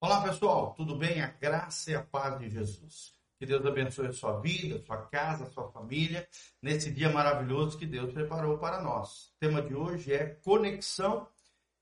[0.00, 1.20] Olá pessoal, tudo bem?
[1.20, 3.14] A graça e a paz de Jesus.
[3.36, 6.28] Que Deus abençoe a sua vida, a sua casa, a sua família,
[6.62, 9.32] nesse dia maravilhoso que Deus preparou para nós.
[9.34, 11.26] O tema de hoje é conexão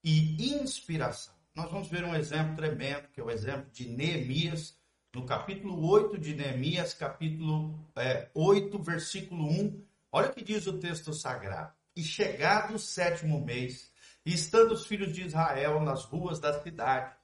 [0.03, 1.35] e inspiração.
[1.55, 4.75] Nós vamos ver um exemplo tremendo, que é o exemplo de Neemias,
[5.15, 9.85] no capítulo 8 de Neemias, capítulo é, 8, versículo 1.
[10.11, 11.75] Olha o que diz o texto sagrado.
[11.95, 13.93] E chegado o sétimo mês,
[14.25, 17.15] e estando os filhos de Israel nas ruas da cidade,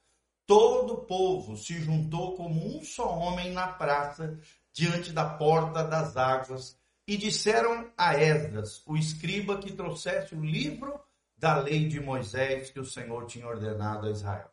[0.45, 4.39] todo o povo se juntou como um só homem na praça,
[4.71, 10.99] diante da porta das águas, e disseram a Esdras, o escriba, que trouxesse o livro
[11.37, 14.49] da lei de Moisés que o Senhor tinha ordenado a Israel.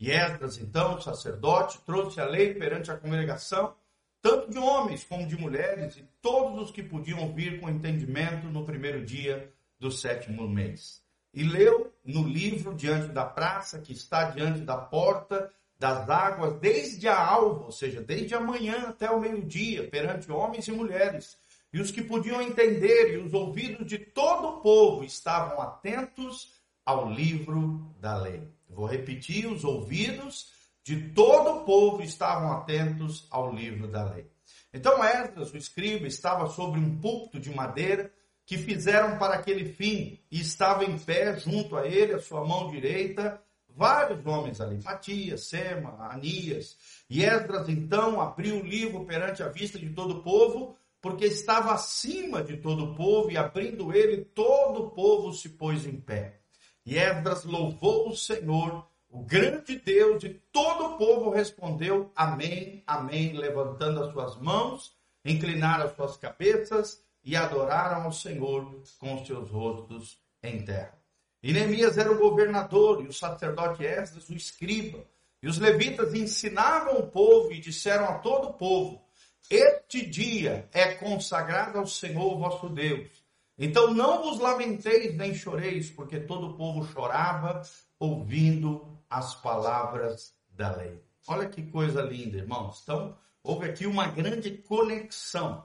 [0.00, 3.74] E Esdras, então, o sacerdote, trouxe a lei perante a congregação,
[4.20, 8.64] tanto de homens como de mulheres, e todos os que podiam vir com entendimento no
[8.64, 14.60] primeiro dia do sétimo mês e leu no livro diante da praça, que está diante
[14.60, 19.88] da porta das águas, desde a alva, ou seja, desde a manhã até o meio-dia,
[19.88, 21.36] perante homens e mulheres.
[21.72, 26.52] E os que podiam entender e os ouvidos de todo o povo estavam atentos
[26.84, 28.46] ao livro da lei.
[28.68, 30.52] Vou repetir: os ouvidos
[30.84, 34.26] de todo o povo estavam atentos ao livro da lei.
[34.72, 38.12] Então Esdras, o escriba, estava sobre um púlpito de madeira
[38.46, 42.70] que fizeram para aquele fim, e estava em pé junto a ele, a sua mão
[42.70, 46.76] direita, vários homens ali, Matias, Sema, Anias.
[47.08, 51.72] E Esdras então abriu o livro perante a vista de todo o povo, porque estava
[51.72, 56.40] acima de todo o povo, e abrindo ele, todo o povo se pôs em pé.
[56.84, 63.32] E Esdras louvou o Senhor, o grande Deus, e todo o povo respondeu: Amém, Amém,
[63.32, 64.94] levantando as suas mãos,
[65.24, 70.98] inclinaram as suas cabeças e adoraram ao Senhor com seus rostos em terra.
[71.42, 75.04] E Neemias era o governador e o sacerdote Esdras o escriba.
[75.42, 79.02] E os levitas ensinavam o povo e disseram a todo o povo:
[79.50, 83.10] Este dia é consagrado ao Senhor vosso Deus.
[83.58, 87.62] Então não vos lamenteis nem choreis, porque todo o povo chorava
[87.98, 91.00] ouvindo as palavras da lei.
[91.26, 92.80] Olha que coisa linda, irmãos.
[92.82, 95.64] Então, houve aqui uma grande conexão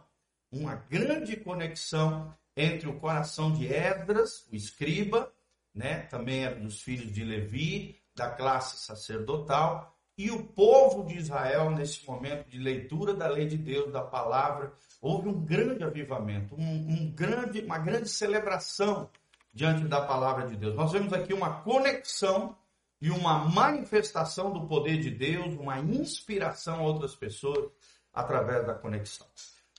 [0.52, 5.32] uma grande conexão entre o coração de Esdras, o escriba,
[5.74, 11.70] né, também era dos filhos de Levi, da classe sacerdotal, e o povo de Israel
[11.72, 16.62] nesse momento de leitura da lei de Deus, da palavra, houve um grande avivamento, um,
[16.62, 19.10] um grande, uma grande celebração
[19.54, 20.76] diante da palavra de Deus.
[20.76, 22.58] Nós vemos aqui uma conexão
[23.02, 27.72] e uma manifestação do poder de Deus, uma inspiração a outras pessoas
[28.14, 29.28] através da conexão.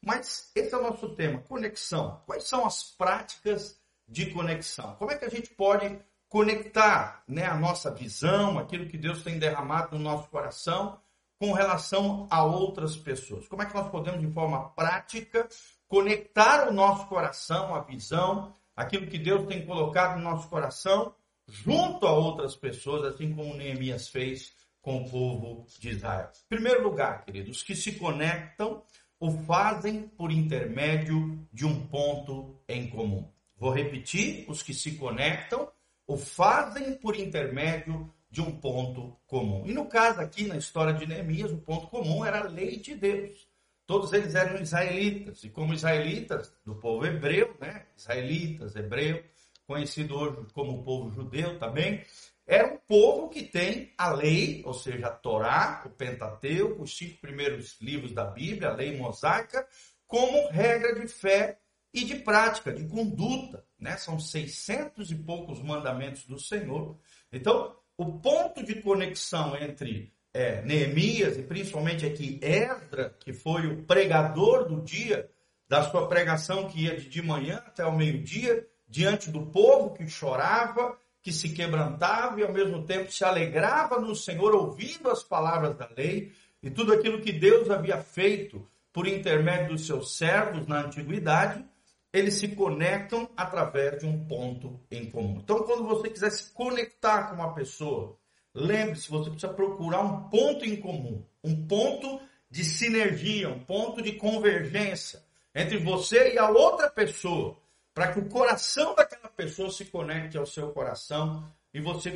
[0.03, 2.23] Mas esse é o nosso tema, conexão.
[2.27, 3.79] Quais são as práticas
[4.09, 4.97] de conexão?
[4.97, 9.39] Como é que a gente pode conectar né, a nossa visão, aquilo que Deus tem
[9.39, 10.99] derramado no nosso coração,
[11.39, 13.47] com relação a outras pessoas?
[13.49, 15.49] Como é que nós podemos, de forma prática,
[15.87, 21.15] conectar o nosso coração, a visão, aquilo que Deus tem colocado no nosso coração,
[21.47, 26.31] junto a outras pessoas, assim como Neemias fez com o povo de Israel?
[26.45, 28.83] Em primeiro lugar, queridos, que se conectam
[29.21, 33.29] o fazem por intermédio de um ponto em comum.
[33.57, 35.71] Vou repetir: os que se conectam
[36.07, 39.65] o fazem por intermédio de um ponto comum.
[39.67, 42.95] E no caso aqui, na história de Neemias, o ponto comum era a lei de
[42.95, 43.49] Deus.
[43.87, 47.87] Todos eles eram israelitas, e como israelitas do povo hebreu, né?
[47.97, 49.23] Israelitas, hebreu,
[49.67, 52.03] conhecido hoje como povo judeu também,
[52.51, 57.21] era um povo que tem a lei, ou seja, a Torá, o Pentateuco, os cinco
[57.21, 59.65] primeiros livros da Bíblia, a lei mosaica,
[60.05, 61.61] como regra de fé
[61.95, 63.65] e de prática, de conduta.
[63.79, 63.97] Né?
[63.97, 66.99] São 600 e poucos mandamentos do Senhor.
[67.33, 73.85] Então, o ponto de conexão entre é, Neemias e principalmente aqui Esdra, que foi o
[73.85, 75.31] pregador do dia,
[75.69, 80.99] da sua pregação que ia de manhã até o meio-dia, diante do povo que chorava
[81.23, 85.89] que se quebrantava e ao mesmo tempo se alegrava no Senhor, ouvindo as palavras da
[85.97, 86.33] lei
[86.63, 91.65] e tudo aquilo que Deus havia feito por intermédio dos seus servos na antiguidade,
[92.13, 95.41] eles se conectam através de um ponto em comum.
[95.43, 98.17] Então, quando você quiser se conectar com uma pessoa,
[98.53, 102.21] lembre-se, você precisa procurar um ponto em comum, um ponto
[102.51, 105.23] de sinergia, um ponto de convergência
[105.55, 107.57] entre você e a outra pessoa
[107.95, 112.11] para que o coração daquela pessoa se conecte ao seu coração e você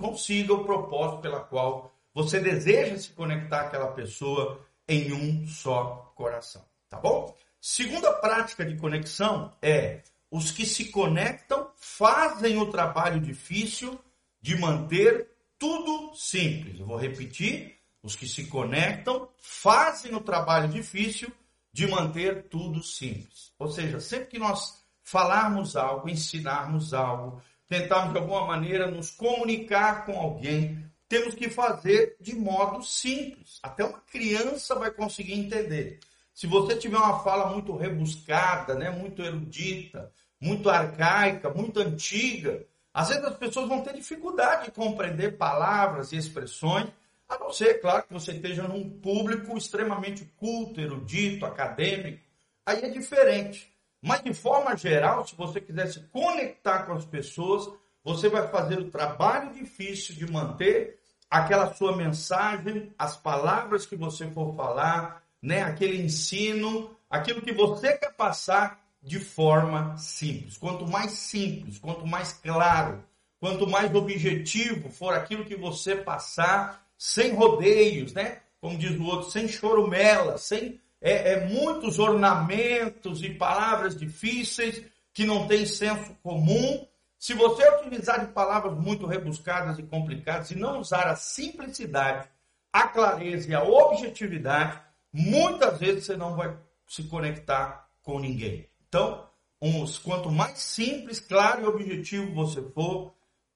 [0.00, 6.64] consiga o propósito pela qual você deseja se conectar àquela pessoa em um só coração,
[6.88, 7.32] tá bom?
[7.60, 13.96] Segunda prática de conexão é os que se conectam fazem o trabalho difícil
[14.42, 16.80] de manter tudo simples.
[16.80, 21.30] Eu vou repetir: os que se conectam fazem o trabalho difícil
[21.72, 23.52] de manter tudo simples.
[23.58, 24.77] Ou seja, sempre que nós
[25.10, 32.16] falarmos algo, ensinarmos algo, tentarmos de alguma maneira nos comunicar com alguém, temos que fazer
[32.20, 33.58] de modo simples.
[33.62, 35.98] Até uma criança vai conseguir entender.
[36.34, 43.08] Se você tiver uma fala muito rebuscada, né, muito erudita, muito arcaica, muito antiga, às
[43.08, 46.88] vezes as pessoas vão ter dificuldade de compreender palavras e expressões,
[47.26, 52.22] a não ser, claro, que você esteja num público extremamente culto, erudito, acadêmico.
[52.64, 53.72] Aí é diferente.
[54.00, 57.68] Mas de forma geral, se você quiser se conectar com as pessoas,
[58.04, 60.98] você vai fazer o trabalho difícil de manter
[61.28, 67.96] aquela sua mensagem, as palavras que você for falar, né, aquele ensino, aquilo que você
[67.98, 70.56] quer passar de forma simples.
[70.56, 73.04] Quanto mais simples, quanto mais claro,
[73.38, 78.40] quanto mais objetivo for aquilo que você passar, sem rodeios, né?
[78.60, 85.24] Como diz o outro, sem chorumela, sem é, é, muitos ornamentos e palavras difíceis que
[85.24, 86.86] não têm senso comum.
[87.18, 92.28] Se você utilizar de palavras muito rebuscadas e complicadas e não usar a simplicidade,
[92.72, 94.80] a clareza e a objetividade,
[95.12, 96.56] muitas vezes você não vai
[96.86, 98.68] se conectar com ninguém.
[98.88, 99.28] Então,
[99.60, 103.12] uns, quanto mais simples, claro e objetivo você for,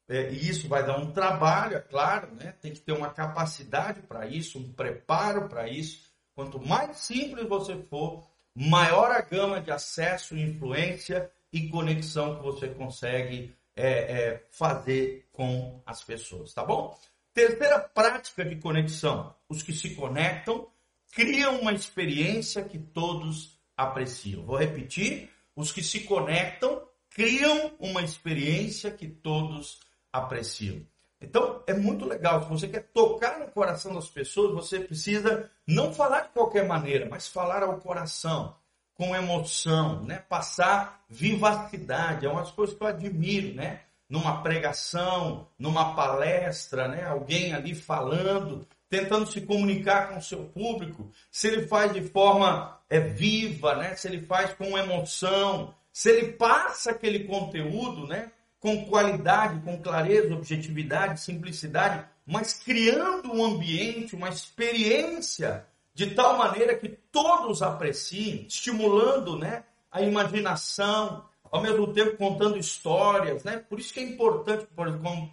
[0.08, 2.54] é, e isso vai dar um trabalho, é claro, né?
[2.60, 6.11] tem que ter uma capacidade para isso, um preparo para isso.
[6.34, 12.68] Quanto mais simples você for, maior a gama de acesso, influência e conexão que você
[12.68, 16.96] consegue é, é, fazer com as pessoas, tá bom?
[17.34, 20.68] Terceira prática de conexão: os que se conectam
[21.12, 24.44] criam uma experiência que todos apreciam.
[24.44, 29.80] Vou repetir: os que se conectam criam uma experiência que todos
[30.12, 30.86] apreciam.
[31.22, 32.42] Então, é muito legal.
[32.42, 37.06] Se você quer tocar no coração das pessoas, você precisa não falar de qualquer maneira,
[37.08, 38.56] mas falar ao coração,
[38.94, 40.18] com emoção, né?
[40.28, 42.26] Passar vivacidade.
[42.26, 43.80] É uma das coisas que eu admiro, né?
[44.08, 47.04] Numa pregação, numa palestra, né?
[47.04, 51.10] Alguém ali falando, tentando se comunicar com o seu público.
[51.30, 53.94] Se ele faz de forma é, viva, né?
[53.94, 58.30] Se ele faz com emoção, se ele passa aquele conteúdo, né?
[58.62, 66.76] Com qualidade, com clareza, objetividade, simplicidade, mas criando um ambiente, uma experiência de tal maneira
[66.76, 73.42] que todos apreciem, estimulando né, a imaginação, ao mesmo tempo contando histórias.
[73.42, 73.56] Né?
[73.68, 74.68] Por isso que é importante,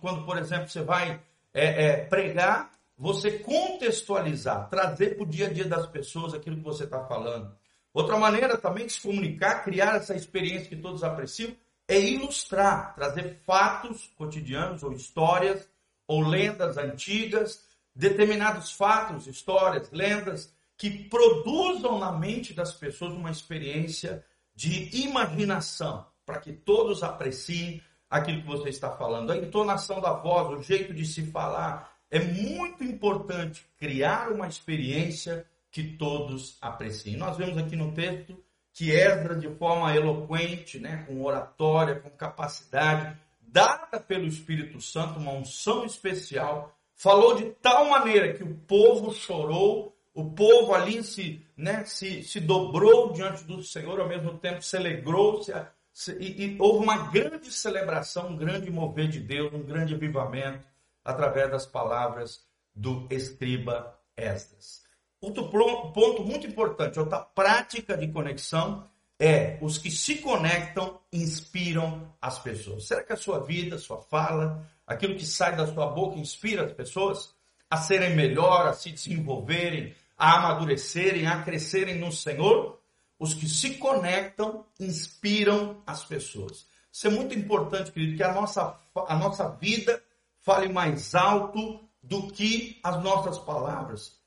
[0.01, 1.21] quando, por exemplo, você vai
[1.53, 6.63] é, é, pregar, você contextualizar, trazer para o dia a dia das pessoas aquilo que
[6.63, 7.55] você está falando.
[7.93, 11.55] Outra maneira também de se comunicar, criar essa experiência que todos apreciam,
[11.89, 15.67] é ilustrar, trazer fatos cotidianos ou histórias
[16.07, 17.65] ou lendas antigas,
[17.95, 24.23] determinados fatos, histórias, lendas que produzam na mente das pessoas uma experiência
[24.55, 29.31] de imaginação, para que todos apreciem aquilo que você está falando.
[29.31, 35.43] A entonação da voz, o jeito de se falar, é muito importante criar uma experiência
[35.71, 37.17] que todos apreciem.
[37.17, 38.37] Nós vemos aqui no texto
[38.79, 45.33] que Esdras, de forma eloquente, né, com oratória, com capacidade, dada pelo Espírito Santo, uma
[45.33, 51.83] unção especial, falou de tal maneira que o povo chorou, o povo ali se, né,
[51.83, 55.51] se, se dobrou diante do Senhor, ao mesmo tempo se alegrou, se,
[55.91, 60.65] se, e, e houve uma grande celebração, um grande mover de Deus, um grande avivamento,
[61.03, 64.88] através das palavras do escriba Esdras.
[65.21, 68.87] Outro ponto muito importante, outra prática de conexão
[69.19, 72.87] é os que se conectam inspiram as pessoas.
[72.87, 76.71] Será que a sua vida, sua fala, aquilo que sai da sua boca inspira as
[76.71, 77.35] pessoas
[77.69, 82.79] a serem melhor, a se desenvolverem, a amadurecerem, a crescerem no Senhor?
[83.19, 86.65] Os que se conectam inspiram as pessoas.
[86.89, 90.01] Isso é muito importante, querido, que a nossa, a nossa vida
[90.39, 94.18] fale mais alto do que as nossas palavras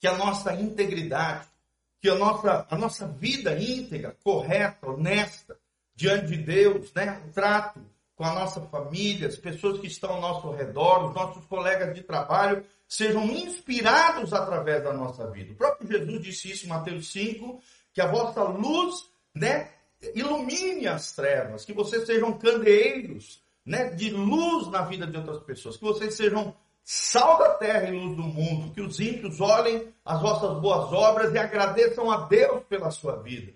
[0.00, 1.46] que a nossa integridade,
[2.00, 5.56] que a nossa, a nossa vida íntegra, correta, honesta,
[5.94, 7.22] diante de Deus, né?
[7.26, 7.80] o trato
[8.14, 12.02] com a nossa família, as pessoas que estão ao nosso redor, os nossos colegas de
[12.02, 15.52] trabalho, sejam inspirados através da nossa vida.
[15.52, 17.60] O próprio Jesus disse isso em Mateus 5,
[17.92, 19.70] que a vossa luz né,
[20.14, 25.76] ilumine as trevas, que vocês sejam candeeiros né, de luz na vida de outras pessoas,
[25.76, 26.54] que vocês sejam
[26.88, 31.34] sal da terra e luz do mundo, que os ímpios olhem as vossas boas obras
[31.34, 33.52] e agradeçam a Deus pela sua vida.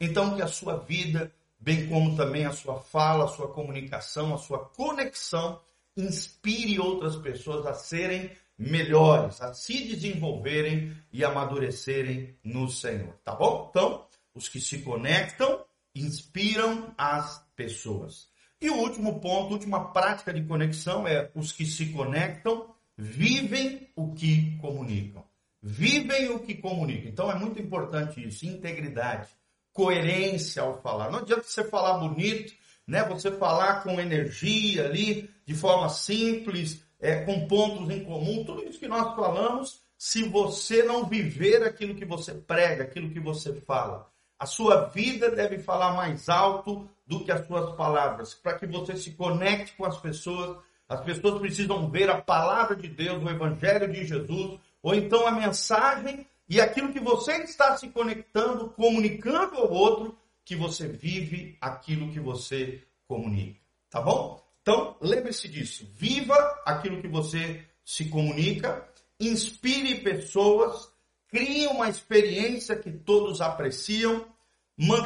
[0.00, 4.38] Então, que a sua vida, bem como também a sua fala, a sua comunicação, a
[4.38, 5.60] sua conexão,
[5.96, 13.68] inspire outras pessoas a serem melhores, a se desenvolverem e amadurecerem no Senhor, tá bom?
[13.70, 18.26] Então, os que se conectam inspiram as pessoas.
[18.60, 24.12] E o último ponto, última prática de conexão é os que se conectam vivem o
[24.14, 25.24] que comunicam.
[25.62, 27.10] Vivem o que comunicam.
[27.10, 29.28] Então é muito importante isso, integridade,
[29.72, 31.10] coerência ao falar.
[31.10, 32.52] Não adianta você falar bonito,
[32.86, 33.04] né?
[33.04, 38.78] Você falar com energia ali, de forma simples, é, com pontos em comum, tudo isso
[38.78, 44.10] que nós falamos, se você não viver aquilo que você prega, aquilo que você fala.
[44.38, 48.96] A sua vida deve falar mais alto do que as suas palavras, para que você
[48.96, 50.56] se conecte com as pessoas.
[50.92, 55.30] As pessoas precisam ver a palavra de Deus, o Evangelho de Jesus, ou então a
[55.30, 62.12] mensagem e aquilo que você está se conectando, comunicando ao outro, que você vive aquilo
[62.12, 63.58] que você comunica.
[63.88, 64.44] Tá bom?
[64.60, 65.88] Então, lembre-se disso.
[65.96, 68.86] Viva aquilo que você se comunica,
[69.18, 70.90] inspire pessoas,
[71.26, 74.26] crie uma experiência que todos apreciam,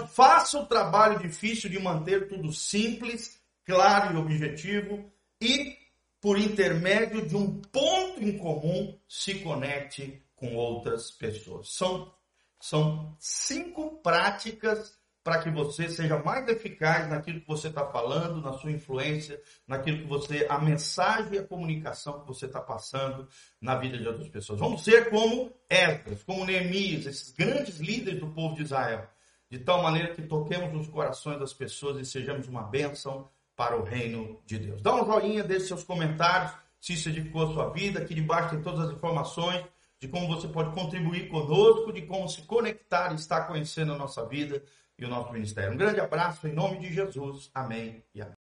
[0.08, 5.76] faça o trabalho difícil de manter tudo simples, claro e objetivo e,
[6.20, 11.72] por intermédio de um ponto em comum, se conecte com outras pessoas.
[11.72, 12.12] São,
[12.60, 18.52] são cinco práticas para que você seja mais eficaz naquilo que você está falando, na
[18.52, 23.28] sua influência, naquilo que você, a mensagem e a comunicação que você está passando
[23.60, 24.60] na vida de outras pessoas.
[24.60, 29.08] Vamos ser como Esdras, como Neemias, esses grandes líderes do povo de Israel,
[29.50, 33.82] de tal maneira que toquemos nos corações das pessoas e sejamos uma bênção para o
[33.82, 34.82] reino de Deus.
[34.82, 38.62] Dá um joinha, deixe seus comentários, se isso edificou a sua vida, aqui debaixo tem
[38.62, 39.64] todas as informações
[39.98, 44.24] de como você pode contribuir conosco, de como se conectar e estar conhecendo a nossa
[44.26, 44.62] vida
[44.98, 45.72] e o nosso ministério.
[45.72, 47.50] Um grande abraço em nome de Jesus.
[47.54, 48.34] Amém e amém.